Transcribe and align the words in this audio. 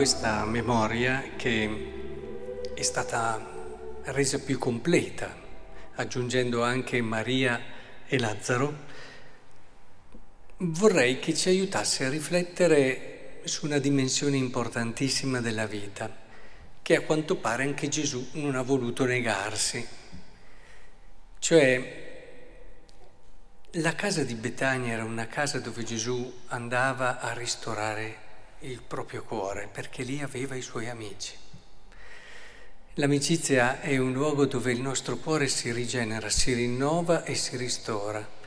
questa 0.00 0.46
memoria 0.46 1.32
che 1.36 2.72
è 2.72 2.80
stata 2.80 4.00
resa 4.04 4.38
più 4.38 4.58
completa, 4.58 5.36
aggiungendo 5.96 6.62
anche 6.62 7.02
Maria 7.02 7.60
e 8.06 8.18
Lazzaro, 8.18 8.74
vorrei 10.56 11.18
che 11.18 11.34
ci 11.34 11.50
aiutasse 11.50 12.06
a 12.06 12.08
riflettere 12.08 13.42
su 13.44 13.66
una 13.66 13.76
dimensione 13.76 14.38
importantissima 14.38 15.42
della 15.42 15.66
vita, 15.66 16.10
che 16.80 16.96
a 16.96 17.02
quanto 17.02 17.36
pare 17.36 17.64
anche 17.64 17.88
Gesù 17.88 18.26
non 18.32 18.54
ha 18.54 18.62
voluto 18.62 19.04
negarsi. 19.04 19.86
Cioè, 21.38 22.38
la 23.72 23.94
casa 23.94 24.24
di 24.24 24.34
Betania 24.34 24.94
era 24.94 25.04
una 25.04 25.26
casa 25.26 25.58
dove 25.58 25.84
Gesù 25.84 26.40
andava 26.46 27.20
a 27.20 27.34
ristorare 27.34 28.28
il 28.60 28.82
proprio 28.86 29.22
cuore, 29.22 29.68
perché 29.70 30.02
lì 30.02 30.20
aveva 30.20 30.54
i 30.54 30.62
suoi 30.62 30.88
amici. 30.88 31.34
L'amicizia 32.94 33.80
è 33.80 33.96
un 33.96 34.12
luogo 34.12 34.46
dove 34.46 34.72
il 34.72 34.80
nostro 34.80 35.16
cuore 35.16 35.46
si 35.46 35.72
rigenera, 35.72 36.28
si 36.28 36.52
rinnova 36.52 37.24
e 37.24 37.34
si 37.34 37.56
ristora. 37.56 38.38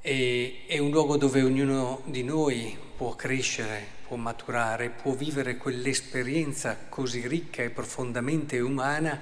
E 0.00 0.64
è 0.66 0.78
un 0.78 0.90
luogo 0.90 1.16
dove 1.16 1.42
ognuno 1.42 2.02
di 2.04 2.22
noi 2.22 2.78
può 2.96 3.16
crescere, 3.16 3.84
può 4.06 4.16
maturare, 4.16 4.90
può 4.90 5.12
vivere 5.14 5.56
quell'esperienza 5.56 6.86
così 6.88 7.26
ricca 7.26 7.62
e 7.62 7.70
profondamente 7.70 8.60
umana 8.60 9.20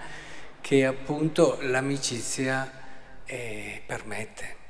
che 0.60 0.84
appunto 0.84 1.58
l'amicizia 1.62 2.70
eh, 3.24 3.82
permette. 3.86 4.63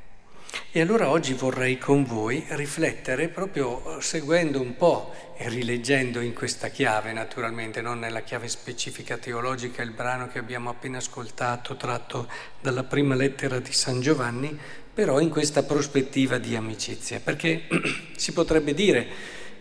E 0.77 0.81
allora 0.81 1.09
oggi 1.09 1.35
vorrei 1.35 1.79
con 1.79 2.05
voi 2.05 2.45
riflettere 2.49 3.29
proprio 3.29 4.01
seguendo 4.01 4.61
un 4.61 4.77
po' 4.77 5.15
e 5.37 5.49
rileggendo 5.49 6.19
in 6.19 6.35
questa 6.35 6.67
chiave, 6.67 7.13
naturalmente, 7.13 7.81
non 7.81 8.01
nella 8.01 8.23
chiave 8.23 8.49
specifica 8.49 9.17
teologica, 9.17 9.83
il 9.83 9.93
brano 9.93 10.27
che 10.27 10.41
abbiamo 10.41 10.71
appena 10.71 10.99
ascoltato 10.99 11.77
tratto 11.77 12.29
dalla 12.61 12.83
prima 12.83 13.15
lettera 13.15 13.61
di 13.61 13.73
San 13.73 14.01
Giovanni, 14.01 14.59
però 14.93 15.21
in 15.21 15.29
questa 15.29 15.63
prospettiva 15.63 16.39
di 16.39 16.57
amicizia, 16.57 17.21
perché 17.21 17.69
si 18.17 18.33
potrebbe 18.33 18.75
dire 18.75 19.07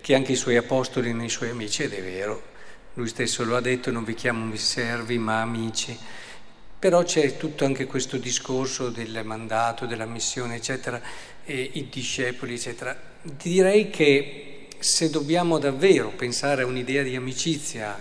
che 0.02 0.16
anche 0.16 0.32
i 0.32 0.36
suoi 0.36 0.58
apostoli 0.58 1.14
nei 1.14 1.30
suoi 1.30 1.52
amici, 1.52 1.84
ed 1.84 1.94
è 1.94 2.02
vero, 2.02 2.42
lui 2.96 3.08
stesso 3.08 3.44
lo 3.44 3.56
ha 3.56 3.62
detto, 3.62 3.92
non 3.92 4.04
vi 4.04 4.16
chiamo 4.16 4.56
servi 4.56 5.20
ma 5.20 5.42
amici. 5.42 5.96
Però 6.84 7.02
c'è 7.02 7.38
tutto 7.38 7.64
anche 7.64 7.86
questo 7.86 8.18
discorso 8.18 8.90
del 8.90 9.22
mandato, 9.24 9.86
della 9.86 10.06
missione, 10.06 10.56
eccetera, 10.56 11.02
e 11.46 11.70
i 11.76 11.88
discepoli, 11.88 12.56
eccetera. 12.56 12.94
Direi 13.22 13.90
che 13.90 14.68
se 14.80 15.10
dobbiamo 15.10 15.60
davvero 15.60 16.10
pensare 16.10 16.64
a 16.64 16.66
un'idea 16.66 17.02
di 17.02 17.16
amicizia 17.16 17.98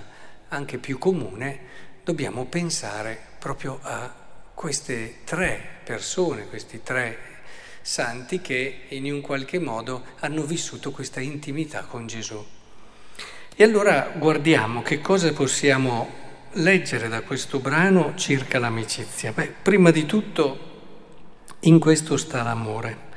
anche 0.49 0.79
più 0.79 0.99
comune, 0.99 1.61
dobbiamo 2.03 2.47
pensare 2.47 3.17
proprio 3.39 3.79
a 3.83 4.13
queste 4.53 5.19
tre 5.23 5.65
persone, 5.85 6.49
questi 6.49 6.81
tre 6.83 7.19
santi 7.83 8.41
che 8.41 8.87
in 8.89 9.05
un 9.13 9.21
qualche 9.21 9.61
modo 9.61 10.03
hanno 10.19 10.43
vissuto 10.43 10.91
questa 10.91 11.21
intimità 11.21 11.85
con 11.85 12.09
Gesù. 12.09 12.45
E 13.55 13.63
allora 13.63 14.13
guardiamo 14.17 14.83
che 14.83 15.01
cosa 15.01 15.33
possiamo 15.33 16.22
leggere 16.55 17.09
da 17.09 17.23
questo 17.23 17.59
brano 17.59 18.15
circa 18.17 18.59
l'amicizia? 18.59 19.33
Beh, 19.33 19.55
prima 19.63 19.91
di 19.91 20.07
tutto, 20.07 20.71
in 21.61 21.79
questo 21.79 22.17
sta 22.17 22.43
l'amore. 22.43 23.11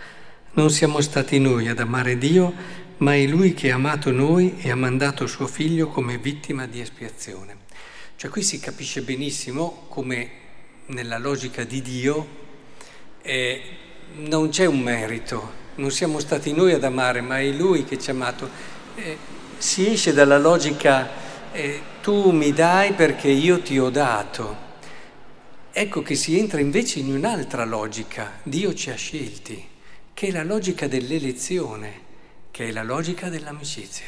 Non 0.53 0.69
siamo 0.69 1.01
stati 1.01 1.39
noi 1.39 1.67
ad 1.67 1.79
amare 1.79 2.17
Dio, 2.17 2.53
ma 2.97 3.15
è 3.15 3.25
Lui 3.25 3.53
che 3.53 3.71
ha 3.71 3.75
amato 3.75 4.11
noi 4.11 4.55
e 4.59 4.71
ha 4.71 4.75
mandato 4.75 5.27
suo 5.27 5.47
figlio 5.47 5.87
come 5.87 6.17
vittima 6.17 6.65
di 6.65 6.79
espiazione. 6.79 7.57
Cioè 8.15 8.29
qui 8.29 8.41
si 8.41 8.59
capisce 8.59 9.01
benissimo 9.01 9.85
come 9.89 10.29
nella 10.87 11.17
logica 11.17 11.63
di 11.63 11.81
Dio 11.81 12.43
eh, 13.21 13.61
non 14.17 14.49
c'è 14.49 14.65
un 14.65 14.79
merito, 14.79 15.63
non 15.75 15.89
siamo 15.89 16.19
stati 16.19 16.53
noi 16.53 16.73
ad 16.73 16.83
amare, 16.83 17.21
ma 17.21 17.39
è 17.39 17.49
Lui 17.49 17.83
che 17.83 17.97
ci 17.97 18.11
ha 18.11 18.13
amato. 18.13 18.49
Eh, 18.95 19.17
si 19.57 19.91
esce 19.91 20.13
dalla 20.13 20.37
logica 20.37 21.09
eh, 21.55 21.81
tu 22.01 22.31
mi 22.31 22.51
dai 22.51 22.91
perché 22.91 23.29
io 23.29 23.61
ti 23.61 23.79
ho 23.79 23.89
dato. 23.89 24.63
Ecco 25.71 26.01
che 26.01 26.15
si 26.15 26.37
entra 26.37 26.59
invece 26.59 26.99
in 26.99 27.13
un'altra 27.13 27.63
logica, 27.63 28.39
Dio 28.43 28.73
ci 28.73 28.89
ha 28.89 28.95
scelti, 28.95 29.65
che 30.13 30.27
è 30.27 30.31
la 30.31 30.43
logica 30.43 30.87
dell'elezione, 30.87 32.01
che 32.51 32.67
è 32.67 32.71
la 32.71 32.83
logica 32.83 33.29
dell'amicizia. 33.29 34.07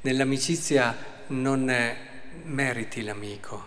Nell'amicizia 0.00 0.96
non 1.28 1.72
meriti 2.42 3.02
l'amico, 3.02 3.66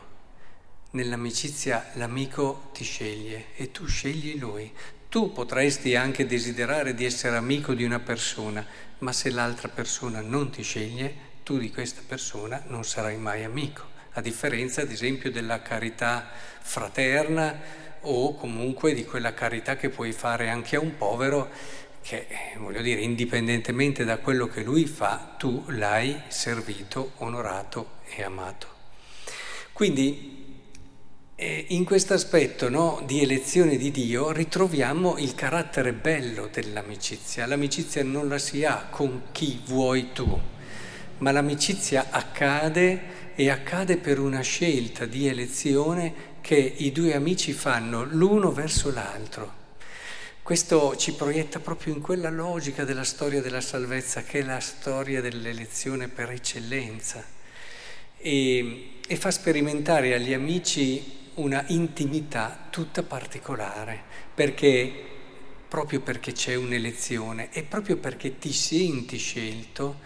nell'amicizia 0.92 1.92
l'amico 1.94 2.70
ti 2.74 2.84
sceglie 2.84 3.46
e 3.56 3.72
tu 3.72 3.86
scegli 3.88 4.38
lui. 4.38 4.70
Tu 5.08 5.32
potresti 5.32 5.96
anche 5.96 6.26
desiderare 6.26 6.94
di 6.94 7.06
essere 7.06 7.38
amico 7.38 7.74
di 7.74 7.86
una 7.86 8.00
persona, 8.00 8.66
ma 9.00 9.14
se 9.14 9.30
l'altra 9.30 9.70
persona 9.70 10.20
non 10.20 10.50
ti 10.50 10.64
sceglie, 10.64 11.28
tu 11.48 11.58
di 11.58 11.72
questa 11.72 12.02
persona 12.06 12.62
non 12.68 12.84
sarai 12.84 13.16
mai 13.16 13.46
amico, 13.46 13.84
a 14.16 14.22
differenza 14.22 14.82
ad 14.82 14.92
esempio 14.92 15.32
della 15.32 15.62
carità 15.62 16.28
fraterna 16.60 17.58
o 18.02 18.36
comunque 18.36 18.94
di 18.94 19.06
quella 19.06 19.34
carità 19.34 19.78
che 19.78 19.88
puoi 19.88 20.12
fare 20.12 20.50
anche 20.50 20.76
a 20.76 20.82
un 20.82 20.98
povero 20.98 21.50
che, 22.02 22.28
voglio 22.58 22.82
dire, 22.82 23.00
indipendentemente 23.00 24.04
da 24.04 24.18
quello 24.18 24.48
che 24.48 24.62
lui 24.62 24.86
fa, 24.88 25.36
tu 25.38 25.64
l'hai 25.70 26.22
servito, 26.28 27.14
onorato 27.20 27.92
e 28.14 28.24
amato. 28.24 28.68
Quindi 29.72 30.64
eh, 31.34 31.66
in 31.70 31.86
questo 31.86 32.14
aspetto 32.14 32.68
no, 32.68 33.02
di 33.06 33.22
elezione 33.22 33.78
di 33.78 33.90
Dio 33.92 34.32
ritroviamo 34.32 35.18
il 35.18 35.34
carattere 35.34 35.94
bello 35.94 36.50
dell'amicizia. 36.52 37.46
L'amicizia 37.46 38.04
non 38.04 38.28
la 38.28 38.38
si 38.38 38.66
ha 38.66 38.88
con 38.90 39.28
chi 39.32 39.62
vuoi 39.64 40.12
tu, 40.12 40.56
ma 41.20 41.32
l'amicizia 41.32 42.08
accade 42.10 43.34
e 43.36 43.50
accade 43.50 43.98
per 43.98 44.20
una 44.20 44.42
scelta 44.42 45.06
di 45.06 45.28
elezione 45.28 46.36
che 46.42 46.56
i 46.56 46.92
due 46.92 47.14
amici 47.14 47.54
fanno 47.54 48.04
l'uno 48.04 48.52
verso 48.52 48.92
l'altro. 48.92 49.66
Questo 50.42 50.96
ci 50.96 51.14
proietta 51.14 51.60
proprio 51.60 51.94
in 51.94 52.02
quella 52.02 52.30
logica 52.30 52.86
della 52.86 53.04
storia 53.04 53.42
della 53.42 53.60
salvezza 53.60 54.24
che 54.24 54.40
è 54.40 54.44
la 54.44 54.62
storia 54.62 55.20
dell'elezione 55.20 56.08
per 56.08 56.32
eccellenza 56.32 57.22
e, 58.18 59.00
e 59.06 59.16
fa 59.18 59.30
sperimentare 59.30 60.14
agli 60.14 60.34
amici 60.34 61.26
una 61.36 61.64
intimità 61.68 62.68
tutta 62.70 63.04
particolare, 63.04 64.02
perché 64.34 64.92
proprio 65.68 66.00
perché 66.00 66.32
c'è 66.32 66.56
un'elezione 66.56 67.50
e 67.52 67.64
proprio 67.64 67.98
perché 67.98 68.38
ti 68.40 68.54
senti 68.54 69.18
scelto, 69.18 70.00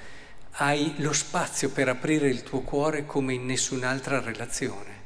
hai 0.56 0.94
lo 0.98 1.14
spazio 1.14 1.70
per 1.70 1.88
aprire 1.88 2.28
il 2.28 2.44
tuo 2.44 2.62
cuore 2.62 3.06
come 3.06 3.34
in 3.34 3.46
nessun'altra 3.46 4.20
relazione. 4.20 5.00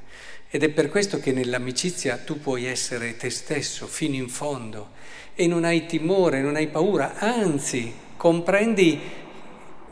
Ed 0.50 0.64
è 0.64 0.70
per 0.70 0.90
questo 0.90 1.20
che 1.20 1.32
nell'amicizia 1.32 2.18
tu 2.18 2.40
puoi 2.40 2.66
essere 2.66 3.18
te 3.18 3.30
stesso 3.30 3.88
fino 3.88 4.16
in 4.16 4.30
fondo 4.30 4.92
e 5.36 5.48
non 5.48 5.66
hai 5.66 5.86
timore, 5.86 6.42
non 6.42 6.56
hai 6.56 6.68
paura, 6.68 7.16
anzi 7.20 7.94
comprendi 8.16 9.00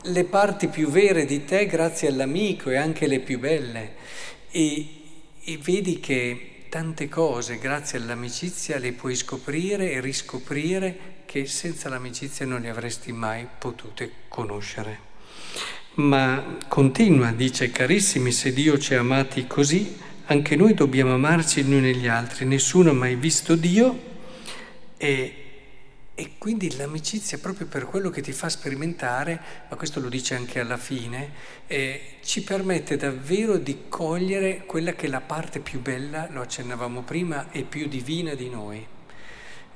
le 0.02 0.24
parti 0.24 0.68
più 0.68 0.88
vere 0.88 1.24
di 1.24 1.44
te 1.44 1.66
grazie 1.66 2.08
all'amico 2.08 2.70
e 2.70 2.76
anche 2.76 3.06
le 3.06 3.20
più 3.20 3.38
belle 3.38 3.94
e, 4.50 4.86
e 5.42 5.58
vedi 5.58 6.00
che 6.00 6.66
tante 6.68 7.08
cose 7.08 7.58
grazie 7.58 7.98
all'amicizia 7.98 8.78
le 8.78 8.92
puoi 8.92 9.14
scoprire 9.14 9.92
e 9.92 10.00
riscoprire 10.00 11.22
che 11.24 11.46
senza 11.46 11.88
l'amicizia 11.88 12.44
non 12.44 12.60
le 12.60 12.68
avresti 12.68 13.12
mai 13.12 13.46
potute 13.58 14.10
conoscere. 14.28 15.13
Ma 15.96 16.58
continua, 16.66 17.30
dice, 17.30 17.70
carissimi, 17.70 18.32
se 18.32 18.52
Dio 18.52 18.78
ci 18.78 18.94
ha 18.94 18.98
amati 18.98 19.46
così, 19.46 19.96
anche 20.26 20.56
noi 20.56 20.74
dobbiamo 20.74 21.14
amarci 21.14 21.62
gli 21.62 21.72
uni 21.72 21.92
negli 21.92 22.08
altri. 22.08 22.46
Nessuno 22.46 22.90
ha 22.90 22.94
mai 22.94 23.14
visto 23.14 23.54
Dio 23.54 24.12
e, 24.96 25.34
e 26.12 26.30
quindi 26.38 26.76
l'amicizia, 26.76 27.38
proprio 27.38 27.68
per 27.68 27.84
quello 27.84 28.10
che 28.10 28.22
ti 28.22 28.32
fa 28.32 28.48
sperimentare, 28.48 29.40
ma 29.68 29.76
questo 29.76 30.00
lo 30.00 30.08
dice 30.08 30.34
anche 30.34 30.58
alla 30.58 30.78
fine, 30.78 31.30
eh, 31.68 32.16
ci 32.24 32.42
permette 32.42 32.96
davvero 32.96 33.56
di 33.56 33.84
cogliere 33.88 34.64
quella 34.66 34.94
che 34.94 35.06
è 35.06 35.10
la 35.10 35.20
parte 35.20 35.60
più 35.60 35.80
bella, 35.80 36.28
lo 36.32 36.40
accennavamo 36.40 37.02
prima, 37.02 37.52
e 37.52 37.62
più 37.62 37.86
divina 37.86 38.34
di 38.34 38.48
noi. 38.48 38.84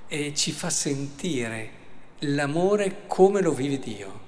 E 0.08 0.32
ci 0.34 0.50
fa 0.50 0.70
sentire 0.70 1.70
l'amore 2.20 3.02
come 3.06 3.40
lo 3.40 3.52
vive 3.52 3.78
Dio. 3.78 4.27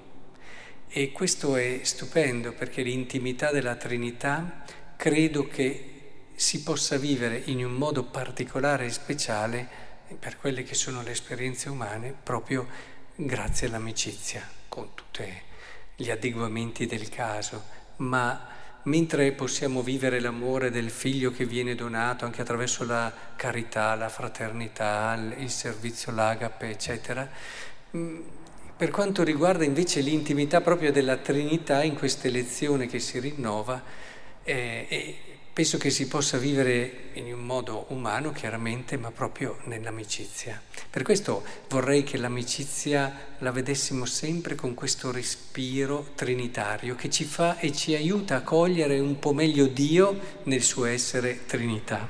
E 0.92 1.12
questo 1.12 1.54
è 1.54 1.82
stupendo 1.84 2.50
perché 2.52 2.82
l'intimità 2.82 3.52
della 3.52 3.76
Trinità 3.76 4.64
credo 4.96 5.46
che 5.46 5.90
si 6.34 6.64
possa 6.64 6.96
vivere 6.96 7.40
in 7.44 7.64
un 7.64 7.75
modo 7.75 8.02
particolare 8.02 8.87
e 8.87 8.90
speciale 8.90 9.69
per 10.19 10.37
quelle 10.37 10.64
che 10.64 10.75
sono 10.75 11.02
le 11.02 11.12
esperienze 11.12 11.69
umane 11.69 12.12
proprio 12.20 12.66
grazie 13.14 13.69
all'amicizia, 13.69 14.42
con 14.66 14.88
tutti 14.96 15.22
gli 15.94 16.10
adeguamenti 16.10 16.87
del 16.87 17.08
caso, 17.08 17.62
ma 17.98 18.48
mentre 18.82 19.31
possiamo 19.31 19.82
vivere 19.82 20.19
l'amore 20.19 20.72
del 20.72 20.90
figlio 20.90 21.31
che 21.31 21.44
viene 21.44 21.76
donato 21.76 22.25
anche 22.25 22.40
attraverso 22.40 22.84
la 22.84 23.12
carità, 23.37 23.94
la 23.94 24.08
fraternità, 24.08 25.14
il 25.37 25.50
servizio, 25.50 26.10
l'agape, 26.10 26.69
eccetera, 26.69 27.31
mm, 27.96 28.20
per 28.80 28.90
quanto 28.90 29.22
riguarda 29.22 29.62
invece 29.62 30.00
l'intimità 30.00 30.62
proprio 30.62 30.90
della 30.90 31.18
Trinità 31.18 31.82
in 31.82 31.94
questa 31.94 32.28
elezione 32.28 32.86
che 32.86 32.98
si 32.98 33.18
rinnova, 33.20 33.82
eh, 34.42 35.16
penso 35.52 35.76
che 35.76 35.90
si 35.90 36.08
possa 36.08 36.38
vivere 36.38 37.10
in 37.12 37.30
un 37.30 37.44
modo 37.44 37.84
umano 37.88 38.32
chiaramente, 38.32 38.96
ma 38.96 39.10
proprio 39.10 39.58
nell'amicizia. 39.64 40.58
Per 40.88 41.02
questo 41.02 41.44
vorrei 41.68 42.04
che 42.04 42.16
l'amicizia 42.16 43.34
la 43.40 43.50
vedessimo 43.50 44.06
sempre 44.06 44.54
con 44.54 44.72
questo 44.72 45.12
respiro 45.12 46.12
trinitario 46.14 46.94
che 46.94 47.10
ci 47.10 47.24
fa 47.24 47.58
e 47.58 47.72
ci 47.72 47.94
aiuta 47.94 48.36
a 48.36 48.40
cogliere 48.40 48.98
un 48.98 49.18
po' 49.18 49.34
meglio 49.34 49.66
Dio 49.66 50.18
nel 50.44 50.62
suo 50.62 50.86
essere 50.86 51.44
Trinità. 51.44 52.08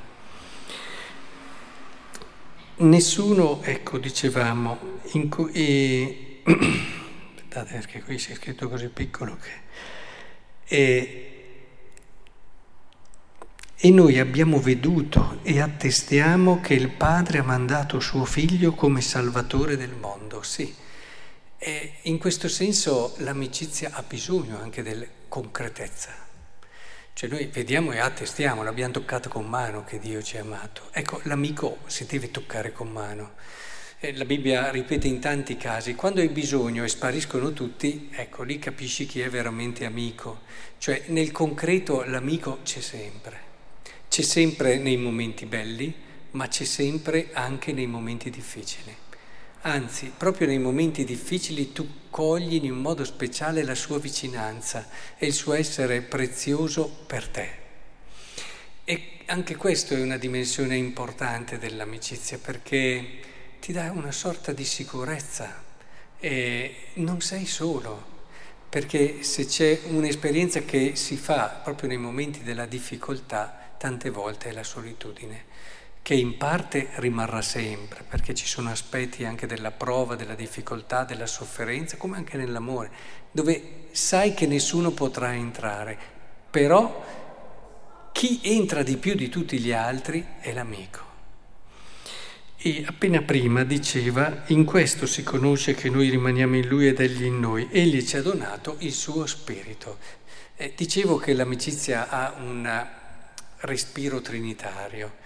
Nessuno, 2.77 3.61
ecco, 3.65 3.99
dicevamo, 3.99 4.79
in 5.15 5.29
co- 5.29 5.51
e, 5.53 6.30
aspettate 6.45 7.75
perché 7.75 8.03
qui 8.03 8.19
si 8.19 8.33
è 8.33 8.35
scritto 8.35 8.69
così 8.69 8.89
piccolo 8.89 9.37
che... 9.37 9.51
E, 10.67 11.25
e 13.83 13.91
noi 13.91 14.19
abbiamo 14.19 14.61
veduto 14.61 15.39
e 15.43 15.61
attestiamo 15.61 16.61
che 16.61 16.75
il 16.75 16.91
Padre 16.91 17.39
ha 17.39 17.43
mandato 17.43 17.99
suo 17.99 18.27
Figlio 18.27 18.73
come 18.73 19.01
Salvatore 19.01 19.79
del 19.79 19.95
mondo, 19.95 20.43
sì. 20.43 20.75
E 21.57 21.95
in 22.03 22.19
questo 22.19 22.49
senso 22.49 23.15
l'amicizia 23.19 23.91
ha 23.95 24.03
bisogno 24.03 24.61
anche 24.61 24.83
della 24.83 25.07
concretezza. 25.29 26.29
Cioè 27.13 27.29
noi 27.29 27.47
vediamo 27.47 27.93
e 27.93 27.99
attestiamo, 27.99 28.63
l'abbiamo 28.63 28.93
toccato 28.93 29.29
con 29.29 29.47
mano 29.47 29.83
che 29.85 29.99
Dio 29.99 30.23
ci 30.23 30.37
ha 30.37 30.43
amato. 30.43 30.89
Ecco, 30.93 31.21
l'amico 31.25 31.79
si 31.87 32.07
deve 32.07 32.31
toccare 32.31 32.73
con 32.73 32.91
mano. 32.91 33.33
La 34.03 34.25
Bibbia 34.25 34.71
ripete 34.71 35.09
in 35.09 35.21
tanti 35.21 35.59
casi, 35.59 35.95
quando 35.95 36.23
hai 36.23 36.29
bisogno 36.29 36.85
e 36.85 36.89
spariscono 36.89 37.53
tutti, 37.53 38.09
ecco, 38.11 38.45
lì 38.45 38.59
capisci 38.59 39.05
chi 39.05 39.21
è 39.21 39.29
veramente 39.29 39.85
amico. 39.85 40.41
Cioè 40.79 41.03
nel 41.09 41.31
concreto 41.33 42.03
l'amico 42.05 42.61
c'è 42.63 42.81
sempre. 42.81 43.39
C'è 44.09 44.23
sempre 44.23 44.79
nei 44.79 44.97
momenti 44.97 45.45
belli, 45.45 45.95
ma 46.31 46.49
c'è 46.49 46.65
sempre 46.65 47.29
anche 47.35 47.75
nei 47.75 47.87
momenti 47.87 48.31
difficili. 48.31 48.97
Anzi, 49.63 50.11
proprio 50.17 50.47
nei 50.47 50.59
momenti 50.59 51.05
difficili 51.05 51.73
tu 51.73 51.87
cogli 52.09 52.55
in 52.55 52.73
un 52.73 52.79
modo 52.79 53.05
speciale 53.05 53.63
la 53.65 53.75
sua 53.75 53.99
vicinanza 53.99 54.89
e 55.19 55.27
il 55.27 55.35
suo 55.35 55.53
essere 55.53 56.01
prezioso 56.01 56.89
per 57.07 57.29
te. 57.29 57.49
E 58.83 59.03
anche 59.27 59.57
questo 59.57 59.93
è 59.93 60.01
una 60.01 60.17
dimensione 60.17 60.77
importante 60.77 61.59
dell'amicizia 61.59 62.39
perché 62.39 63.29
ti 63.61 63.73
dà 63.73 63.91
una 63.93 64.11
sorta 64.11 64.53
di 64.53 64.65
sicurezza 64.65 65.63
e 66.19 66.75
non 66.95 67.21
sei 67.21 67.45
solo, 67.47 68.19
perché 68.69 69.23
se 69.23 69.47
c'è 69.47 69.81
un'esperienza 69.89 70.61
che 70.61 70.97
si 70.97 71.17
fa 71.17 71.61
proprio 71.63 71.89
nei 71.89 71.99
momenti 71.99 72.43
della 72.43 72.65
difficoltà, 72.65 73.73
tante 73.77 74.09
volte 74.09 74.49
è 74.49 74.53
la 74.53 74.65
solitudine, 74.65 75.45
che 76.03 76.15
in 76.15 76.39
parte 76.39 76.89
rimarrà 76.95 77.43
sempre, 77.43 78.03
perché 78.09 78.35
ci 78.35 78.47
sono 78.47 78.71
aspetti 78.71 79.25
anche 79.25 79.47
della 79.47 79.71
prova, 79.71 80.17
della 80.17 80.35
difficoltà, 80.35 81.05
della 81.05 81.27
sofferenza, 81.27 81.99
come 81.99 82.17
anche 82.17 82.39
nell'amore, 82.39 82.91
dove 83.31 83.89
sai 83.91 84.33
che 84.33 84.47
nessuno 84.47 84.93
potrà 84.93 85.35
entrare, 85.35 85.99
però 86.51 87.05
chi 88.13 88.41
entra 88.43 88.83
di 88.83 88.97
più 88.97 89.15
di 89.15 89.29
tutti 89.29 89.59
gli 89.59 89.73
altri 89.73 90.27
è 90.41 90.53
l'amico. 90.53 91.10
E 92.63 92.85
appena 92.87 93.23
prima 93.23 93.65
diceva, 93.65 94.43
in 94.49 94.67
questo 94.67 95.07
si 95.07 95.23
conosce 95.23 95.75
che 95.75 95.89
noi 95.89 96.11
rimaniamo 96.11 96.57
in 96.57 96.69
Lui 96.69 96.89
ed 96.89 97.01
Egli 97.01 97.25
in 97.25 97.41
noi. 97.41 97.67
Egli 97.71 98.05
ci 98.05 98.19
ha 98.19 98.23
donato 98.23 98.77
il 98.81 98.93
suo 98.93 99.25
spirito. 99.25 99.97
Eh, 100.57 100.75
dicevo 100.77 101.17
che 101.17 101.33
l'amicizia 101.33 102.11
ha 102.11 102.35
una 102.39 102.87
respiro 103.61 104.21
trinitario. 104.21 105.17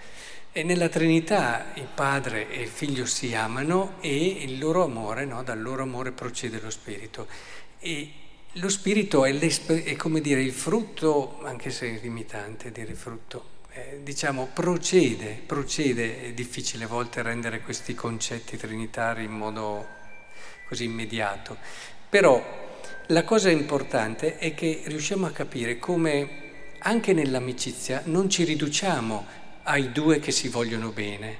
E 0.53 0.63
nella 0.63 0.87
Trinità 0.87 1.73
il 1.73 1.89
Padre 1.93 2.49
e 2.49 2.61
il 2.61 2.69
Figlio 2.69 3.05
si 3.05 3.35
amano 3.35 3.95
e 3.99 4.15
il 4.15 4.57
loro 4.57 4.85
amore, 4.85 5.25
no? 5.25 5.43
dal 5.43 5.61
loro 5.61 5.83
amore 5.83 6.13
procede 6.13 6.61
lo 6.61 6.69
Spirito. 6.69 7.27
E 7.79 8.11
lo 8.53 8.69
Spirito 8.69 9.25
è, 9.25 9.37
è 9.37 9.95
come 9.97 10.21
dire 10.21 10.41
il 10.41 10.53
frutto, 10.53 11.41
anche 11.43 11.69
se 11.69 11.97
è 11.97 11.99
limitante 12.01 12.71
dire 12.71 12.93
frutto, 12.93 13.49
eh, 13.75 13.99
diciamo 14.03 14.47
procede, 14.53 15.37
procede, 15.45 16.23
è 16.23 16.31
difficile 16.31 16.85
a 16.85 16.87
volte 16.87 17.21
rendere 17.21 17.59
questi 17.59 17.93
concetti 17.93 18.55
trinitari 18.55 19.25
in 19.25 19.33
modo 19.33 19.85
così 20.69 20.85
immediato, 20.85 21.57
però 22.07 22.41
la 23.07 23.23
cosa 23.25 23.49
importante 23.49 24.37
è 24.37 24.55
che 24.55 24.83
riusciamo 24.85 25.25
a 25.25 25.31
capire 25.31 25.77
come 25.77 26.43
anche 26.79 27.11
nell'amicizia 27.11 28.01
non 28.05 28.29
ci 28.29 28.45
riduciamo 28.45 29.25
ai 29.63 29.91
due 29.91 30.19
che 30.19 30.31
si 30.31 30.47
vogliono 30.47 30.91
bene, 30.91 31.37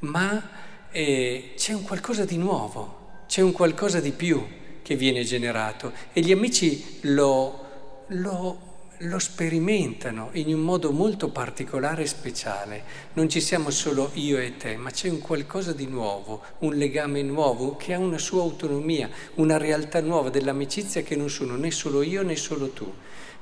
ma 0.00 0.50
eh, 0.90 1.54
c'è 1.56 1.72
un 1.72 1.82
qualcosa 1.82 2.26
di 2.26 2.36
nuovo, 2.36 3.22
c'è 3.26 3.40
un 3.40 3.52
qualcosa 3.52 4.00
di 4.00 4.12
più 4.12 4.46
che 4.82 4.96
viene 4.96 5.24
generato. 5.24 5.92
E 6.12 6.20
gli 6.20 6.32
amici 6.32 6.98
lo, 7.02 8.04
lo, 8.08 8.69
lo 9.04 9.18
sperimentano 9.18 10.30
in 10.32 10.54
un 10.54 10.60
modo 10.60 10.92
molto 10.92 11.30
particolare 11.30 12.02
e 12.02 12.06
speciale. 12.06 12.82
Non 13.14 13.28
ci 13.28 13.40
siamo 13.40 13.70
solo 13.70 14.10
io 14.14 14.38
e 14.38 14.56
te, 14.56 14.76
ma 14.76 14.90
c'è 14.90 15.08
un 15.08 15.20
qualcosa 15.20 15.72
di 15.72 15.86
nuovo, 15.86 16.42
un 16.60 16.74
legame 16.74 17.22
nuovo 17.22 17.76
che 17.76 17.94
ha 17.94 17.98
una 17.98 18.18
sua 18.18 18.42
autonomia, 18.42 19.08
una 19.34 19.56
realtà 19.56 20.00
nuova 20.00 20.30
dell'amicizia 20.30 21.02
che 21.02 21.16
non 21.16 21.30
sono 21.30 21.56
né 21.56 21.70
solo 21.70 22.02
io 22.02 22.22
né 22.22 22.36
solo 22.36 22.70
tu 22.70 22.92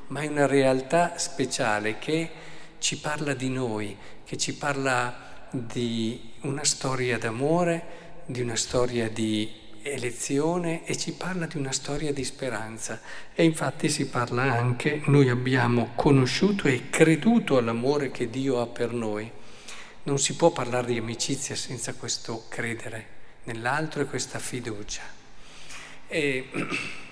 ma 0.08 0.20
è 0.20 0.26
una 0.26 0.46
realtà 0.46 1.18
speciale 1.18 1.98
che 1.98 2.30
ci 2.78 2.98
parla 2.98 3.34
di 3.34 3.48
noi, 3.48 3.96
che 4.24 4.36
ci 4.36 4.54
parla 4.54 5.46
di 5.50 6.32
una 6.42 6.64
storia 6.64 7.18
d'amore, 7.18 8.22
di 8.26 8.40
una 8.40 8.56
storia 8.56 9.08
di 9.08 9.50
elezione 9.82 10.84
e 10.84 10.96
ci 10.96 11.12
parla 11.12 11.46
di 11.46 11.56
una 11.56 11.72
storia 11.72 12.12
di 12.12 12.24
speranza. 12.24 13.00
E 13.34 13.44
infatti 13.44 13.88
si 13.88 14.08
parla 14.08 14.42
anche, 14.42 15.02
noi 15.06 15.28
abbiamo 15.28 15.92
conosciuto 15.94 16.68
e 16.68 16.90
creduto 16.90 17.56
all'amore 17.56 18.10
che 18.10 18.30
Dio 18.30 18.60
ha 18.60 18.66
per 18.66 18.92
noi. 18.92 19.30
Non 20.04 20.18
si 20.18 20.36
può 20.36 20.50
parlare 20.50 20.92
di 20.92 20.98
amicizia 20.98 21.54
senza 21.54 21.94
questo 21.94 22.46
credere 22.48 23.16
nell'altro 23.44 24.02
e 24.02 24.06
questa 24.06 24.38
fiducia. 24.38 25.02
E 26.06 26.48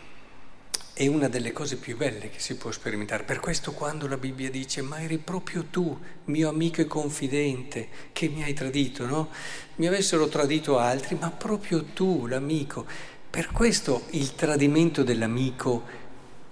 è 0.99 1.07
una 1.09 1.29
delle 1.29 1.53
cose 1.53 1.77
più 1.77 1.95
belle 1.95 2.31
che 2.31 2.41
si 2.41 2.57
può 2.57 2.71
sperimentare. 2.71 3.25
Per 3.25 3.39
questo 3.39 3.73
quando 3.73 4.07
la 4.07 4.17
Bibbia 4.17 4.49
dice 4.49 4.81
ma 4.81 5.03
eri 5.03 5.19
proprio 5.19 5.67
tu, 5.71 5.95
mio 6.25 6.49
amico 6.49 6.81
e 6.81 6.87
confidente, 6.87 7.89
che 8.15 8.29
mi 8.29 8.43
hai 8.43 8.55
tradito, 8.55 9.05
no? 9.05 9.29
Mi 9.75 9.87
avessero 9.89 10.27
tradito 10.29 10.79
altri, 10.79 11.19
ma 11.21 11.31
proprio 11.31 11.85
tu, 11.85 12.25
l'amico. 12.25 12.87
Per 13.29 13.53
questo 13.53 14.07
il 14.13 14.35
tradimento 14.37 15.03
dell'amico 15.03 15.85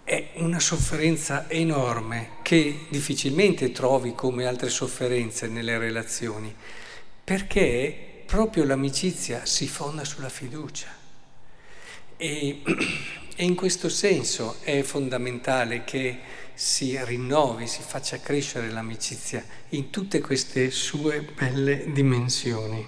è 0.04 0.32
una 0.34 0.60
sofferenza 0.60 1.48
enorme 1.48 2.32
che 2.42 2.80
difficilmente 2.90 3.72
trovi 3.72 4.14
come 4.14 4.44
altre 4.44 4.68
sofferenze 4.68 5.48
nelle 5.48 5.78
relazioni, 5.78 6.54
perché 7.24 8.24
proprio 8.26 8.64
l'amicizia 8.64 9.46
si 9.46 9.66
fonda 9.66 10.04
sulla 10.04 10.28
fiducia. 10.28 11.03
E 12.16 12.62
E 13.36 13.42
in 13.42 13.56
questo 13.56 13.88
senso 13.88 14.58
è 14.60 14.82
fondamentale 14.82 15.82
che 15.82 16.18
si 16.54 16.96
rinnovi, 17.04 17.66
si 17.66 17.82
faccia 17.82 18.20
crescere 18.20 18.70
l'amicizia 18.70 19.44
in 19.70 19.90
tutte 19.90 20.20
queste 20.20 20.70
sue 20.70 21.20
belle 21.20 21.90
dimensioni. 21.90 22.86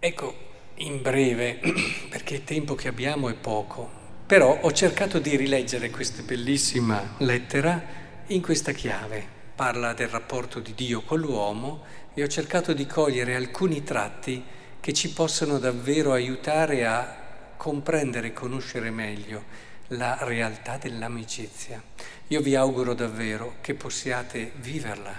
Ecco, 0.00 0.34
in 0.76 1.02
breve, 1.02 1.60
perché 2.10 2.34
il 2.34 2.42
tempo 2.42 2.74
che 2.74 2.88
abbiamo 2.88 3.28
è 3.28 3.34
poco, 3.34 3.88
però 4.26 4.58
ho 4.62 4.72
cercato 4.72 5.20
di 5.20 5.36
rileggere 5.36 5.90
questa 5.90 6.22
bellissima 6.22 7.14
lettera 7.18 7.80
in 8.26 8.42
questa 8.42 8.72
chiave. 8.72 9.24
Parla 9.54 9.92
del 9.92 10.08
rapporto 10.08 10.58
di 10.58 10.74
Dio 10.74 11.02
con 11.02 11.20
l'uomo 11.20 11.84
e 12.12 12.24
ho 12.24 12.26
cercato 12.26 12.72
di 12.72 12.86
cogliere 12.86 13.36
alcuni 13.36 13.84
tratti 13.84 14.42
che 14.84 14.92
ci 14.92 15.12
possano 15.12 15.58
davvero 15.58 16.12
aiutare 16.12 16.84
a 16.84 17.16
comprendere 17.56 18.26
e 18.26 18.32
conoscere 18.34 18.90
meglio 18.90 19.42
la 19.88 20.18
realtà 20.20 20.76
dell'amicizia. 20.76 21.82
Io 22.26 22.42
vi 22.42 22.54
auguro 22.54 22.92
davvero 22.92 23.54
che 23.62 23.72
possiate 23.72 24.52
viverla 24.56 25.18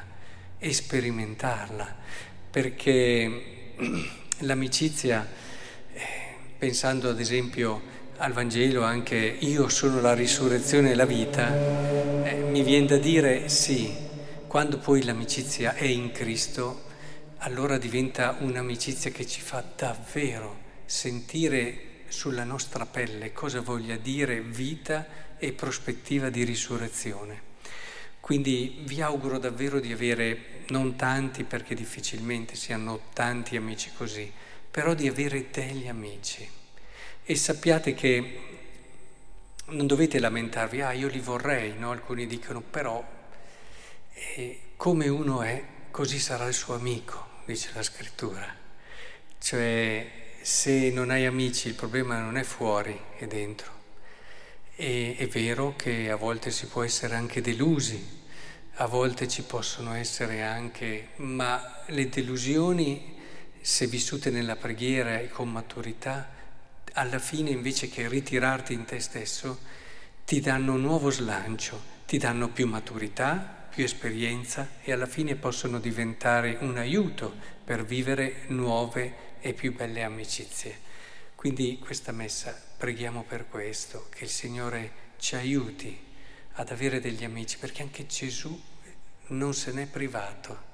sperimentarla, 0.59 1.95
perché 2.51 3.73
l'amicizia, 4.41 5.27
eh, 5.93 5.99
pensando 6.59 7.09
ad 7.09 7.19
esempio 7.19 7.81
al 8.17 8.33
Vangelo 8.33 8.83
anche 8.83 9.15
io 9.17 9.67
sono 9.67 9.99
la 9.99 10.13
risurrezione 10.13 10.91
e 10.91 10.95
la 10.95 11.05
vita, 11.05 12.23
eh, 12.23 12.35
mi 12.35 12.61
viene 12.61 12.85
da 12.85 12.97
dire 12.97 13.49
sì, 13.49 13.91
quando 14.45 14.77
poi 14.77 15.03
l'amicizia 15.03 15.73
è 15.73 15.85
in 15.85 16.11
Cristo, 16.11 16.83
allora 17.37 17.77
diventa 17.77 18.37
un'amicizia 18.39 19.11
che 19.11 19.25
ci 19.25 19.41
fa 19.41 19.63
davvero 19.75 20.63
sentire 20.85 22.03
sulla 22.07 22.43
nostra 22.43 22.85
pelle 22.85 23.33
cosa 23.33 23.61
voglia 23.61 23.97
dire 23.97 24.41
vita 24.41 25.05
e 25.37 25.51
prospettiva 25.51 26.29
di 26.29 26.43
risurrezione. 26.43 27.53
Quindi 28.19 28.81
vi 28.85 29.01
auguro 29.01 29.37
davvero 29.37 29.79
di 29.79 29.91
avere, 29.91 30.63
non 30.69 30.95
tanti 30.95 31.43
perché 31.43 31.75
difficilmente 31.75 32.55
si 32.55 32.73
hanno 32.73 33.01
tanti 33.13 33.55
amici 33.55 33.91
così, 33.95 34.31
però 34.71 34.93
di 34.93 35.07
avere 35.07 35.49
degli 35.51 35.87
amici. 35.87 36.47
E 37.23 37.35
sappiate 37.35 37.93
che 37.93 38.39
non 39.67 39.85
dovete 39.85 40.19
lamentarvi, 40.19 40.81
ah 40.81 40.91
io 40.91 41.07
li 41.07 41.19
vorrei, 41.19 41.77
no? 41.77 41.91
Alcuni 41.91 42.25
dicono, 42.25 42.61
però 42.61 43.03
eh, 44.13 44.59
come 44.75 45.07
uno 45.07 45.41
è, 45.41 45.63
così 45.95 46.19
sarà 46.19 46.45
il 46.47 46.53
suo 46.53 46.73
amico, 46.73 47.25
dice 47.45 47.69
la 47.73 47.81
scrittura. 47.81 48.45
Cioè, 49.39 50.33
se 50.41 50.91
non 50.91 51.09
hai 51.09 51.25
amici, 51.25 51.69
il 51.69 51.73
problema 51.73 52.19
non 52.19 52.35
è 52.35 52.43
fuori, 52.43 52.99
è 53.17 53.25
dentro. 53.27 53.71
E 54.75 55.15
è 55.17 55.25
vero 55.29 55.73
che 55.77 56.11
a 56.11 56.17
volte 56.17 56.51
si 56.51 56.65
può 56.65 56.83
essere 56.83 57.15
anche 57.15 57.39
delusi, 57.39 58.05
a 58.73 58.87
volte 58.87 59.29
ci 59.29 59.43
possono 59.43 59.93
essere 59.93 60.43
anche, 60.43 61.11
ma 61.15 61.83
le 61.85 62.09
delusioni, 62.09 63.15
se 63.61 63.87
vissute 63.87 64.29
nella 64.31 64.57
preghiera 64.57 65.17
e 65.21 65.29
con 65.29 65.49
maturità, 65.49 66.29
alla 66.91 67.19
fine 67.19 67.51
invece 67.51 67.87
che 67.87 68.09
ritirarti 68.09 68.73
in 68.73 68.83
te 68.83 68.99
stesso, 68.99 69.59
ti 70.25 70.41
danno 70.41 70.73
un 70.73 70.81
nuovo 70.81 71.09
slancio, 71.09 71.81
ti 72.05 72.17
danno 72.17 72.49
più 72.49 72.67
maturità, 72.67 73.64
più 73.75 73.83
esperienza 73.83 74.69
e 74.83 74.93
alla 74.93 75.05
fine 75.05 75.35
possono 75.35 75.79
diventare 75.79 76.55
un 76.61 76.77
aiuto 76.77 77.35
per 77.61 77.83
vivere 77.83 78.43
nuove 78.47 79.33
e 79.41 79.51
più 79.51 79.75
belle 79.75 80.01
amicizie. 80.01 80.79
Quindi 81.35 81.77
questa 81.77 82.13
messa 82.13 82.57
preghiamo 82.77 83.25
per 83.27 83.49
questo, 83.49 84.07
che 84.15 84.23
il 84.23 84.29
Signore 84.29 84.91
ci 85.17 85.35
aiuti 85.35 85.99
ad 86.53 86.71
avere 86.71 87.01
degli 87.01 87.25
amici, 87.25 87.57
perché 87.57 87.81
anche 87.81 88.05
Gesù 88.05 88.57
non 89.27 89.53
se 89.53 89.73
n'è 89.73 89.87
privato. 89.87 90.73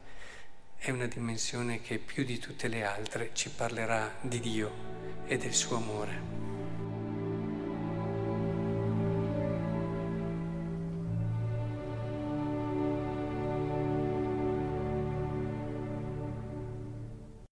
È 0.78 0.92
una 0.92 1.08
dimensione 1.08 1.82
che 1.82 1.98
più 1.98 2.24
di 2.24 2.38
tutte 2.38 2.68
le 2.68 2.84
altre 2.84 3.32
ci 3.34 3.50
parlerà 3.50 4.18
di 4.22 4.40
Dio 4.40 4.72
e 5.26 5.40
del 5.40 5.56
suo 5.56 5.78
amore. 5.78 6.51